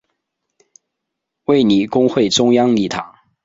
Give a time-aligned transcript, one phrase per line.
[1.43, 3.13] 卫理公会中央礼堂。